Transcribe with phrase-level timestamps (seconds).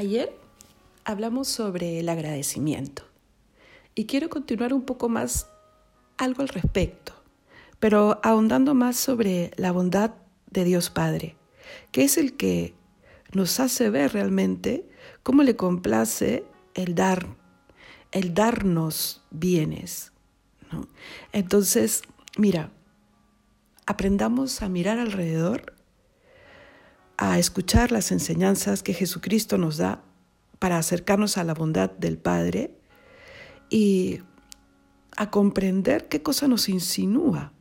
[0.00, 0.34] Ayer
[1.04, 3.02] hablamos sobre el agradecimiento
[3.94, 5.46] y quiero continuar un poco más
[6.16, 7.12] algo al respecto,
[7.80, 10.12] pero ahondando más sobre la bondad
[10.50, 11.36] de Dios Padre,
[11.92, 12.72] que es el que
[13.34, 14.88] nos hace ver realmente
[15.22, 17.26] cómo le complace el dar,
[18.10, 20.12] el darnos bienes.
[21.30, 22.00] Entonces,
[22.38, 22.70] mira,
[23.84, 25.74] aprendamos a mirar alrededor
[27.20, 30.02] a escuchar las enseñanzas que Jesucristo nos da
[30.58, 32.78] para acercarnos a la bondad del Padre
[33.68, 34.22] y
[35.18, 37.52] a comprender qué cosa nos insinúa.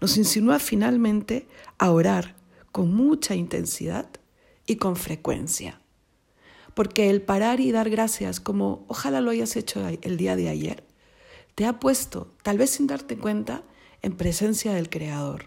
[0.00, 2.36] Nos insinúa finalmente a orar
[2.70, 4.08] con mucha intensidad
[4.64, 5.80] y con frecuencia.
[6.72, 10.84] Porque el parar y dar gracias, como ojalá lo hayas hecho el día de ayer,
[11.56, 13.64] te ha puesto, tal vez sin darte cuenta,
[14.02, 15.46] en presencia del Creador.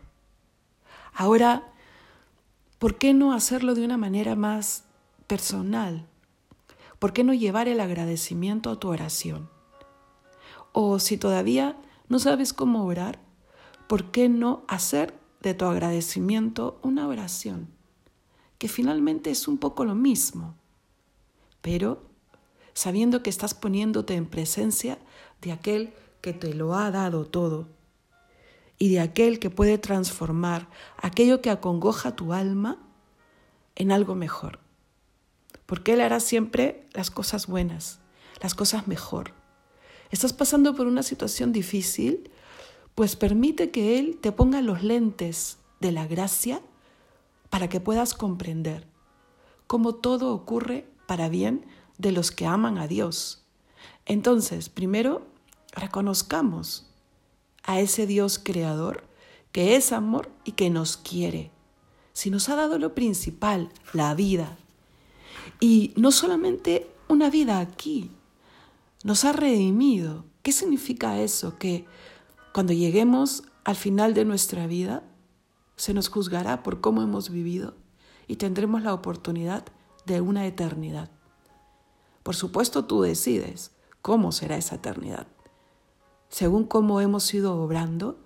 [1.13, 1.71] Ahora
[2.79, 4.85] ¿Por qué no hacerlo de una manera más
[5.27, 6.07] personal?
[6.97, 9.49] ¿Por qué no llevar el agradecimiento a tu oración?
[10.71, 13.19] O si todavía no sabes cómo orar,
[13.87, 17.67] ¿por qué no hacer de tu agradecimiento una oración?
[18.57, 20.55] Que finalmente es un poco lo mismo,
[21.61, 22.01] pero
[22.73, 24.99] sabiendo que estás poniéndote en presencia
[25.41, 27.67] de aquel que te lo ha dado todo
[28.79, 32.79] y de aquel que puede transformar aquello que acongoja tu alma
[33.75, 34.59] en algo mejor.
[35.65, 37.99] Porque Él hará siempre las cosas buenas,
[38.41, 39.33] las cosas mejor.
[40.09, 42.31] Estás pasando por una situación difícil,
[42.95, 46.61] pues permite que Él te ponga los lentes de la gracia
[47.49, 48.87] para que puedas comprender
[49.67, 51.65] cómo todo ocurre para bien
[51.97, 53.43] de los que aman a Dios.
[54.05, 55.27] Entonces, primero,
[55.73, 56.88] reconozcamos
[57.69, 59.03] a ese Dios creador
[59.51, 61.51] que es amor y que nos quiere.
[62.13, 64.57] Si nos ha dado lo principal, la vida.
[65.59, 68.09] Y no solamente una vida aquí,
[69.03, 70.25] nos ha redimido.
[70.41, 71.59] ¿Qué significa eso?
[71.59, 71.85] Que
[72.55, 75.03] cuando lleguemos al final de nuestra vida,
[75.75, 77.75] se nos juzgará por cómo hemos vivido
[78.25, 79.63] y tendremos la oportunidad
[80.07, 81.11] de una eternidad.
[82.23, 85.27] Por supuesto tú decides cómo será esa eternidad
[86.29, 88.19] según cómo hemos ido obrando.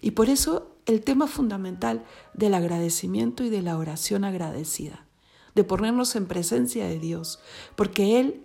[0.00, 5.06] Y por eso el tema fundamental del agradecimiento y de la oración agradecida,
[5.54, 7.40] de ponernos en presencia de Dios,
[7.76, 8.44] porque Él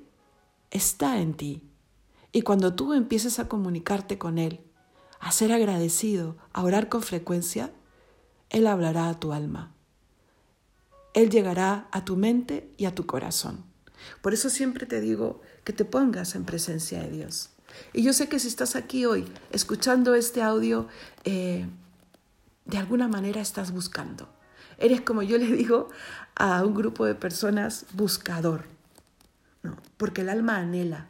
[0.72, 1.64] está en ti.
[2.32, 4.62] Y cuando tú empieces a comunicarte con Él,
[5.20, 7.74] a ser agradecido, a orar con frecuencia,
[8.50, 9.74] Él hablará a tu alma.
[11.14, 13.66] Él llegará a tu mente y a tu corazón.
[14.22, 17.50] Por eso siempre te digo que te pongas en presencia de Dios.
[17.94, 20.88] Y yo sé que si estás aquí hoy escuchando este audio,
[21.24, 21.66] eh,
[22.66, 24.30] de alguna manera estás buscando.
[24.78, 25.90] Eres como yo le digo
[26.36, 28.66] a un grupo de personas, buscador.
[29.64, 29.78] ¿no?
[29.98, 31.08] Porque el alma anhela,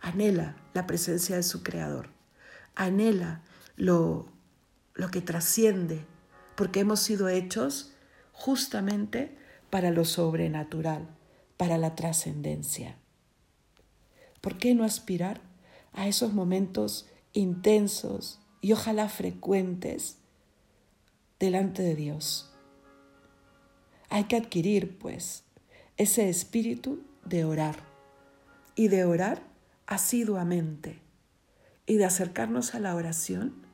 [0.00, 2.08] anhela la presencia de su creador,
[2.74, 3.42] anhela
[3.76, 4.26] lo,
[4.94, 6.06] lo que trasciende,
[6.56, 7.92] porque hemos sido hechos
[8.32, 9.36] justamente
[9.70, 11.08] para lo sobrenatural,
[11.56, 12.96] para la trascendencia.
[14.44, 15.40] ¿Por qué no aspirar
[15.94, 20.18] a esos momentos intensos y ojalá frecuentes
[21.40, 22.52] delante de Dios?
[24.10, 25.44] Hay que adquirir, pues,
[25.96, 27.76] ese espíritu de orar
[28.74, 29.42] y de orar
[29.86, 31.00] asiduamente
[31.86, 33.64] y de acercarnos a la oración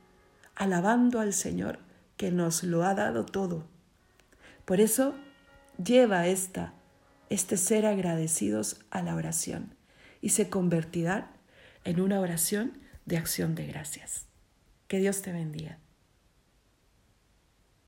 [0.54, 1.81] alabando al Señor
[2.16, 3.64] que nos lo ha dado todo.
[4.66, 5.16] Por eso
[5.84, 6.75] lleva esta,
[7.28, 9.79] este ser agradecidos a la oración
[10.20, 11.32] y se convertirá
[11.84, 14.26] en una oración de acción de gracias.
[14.86, 15.78] Que Dios te bendiga.